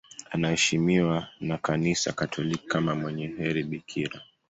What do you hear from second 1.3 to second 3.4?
na Kanisa Katoliki kama mwenye